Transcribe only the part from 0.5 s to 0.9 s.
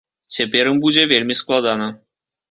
ім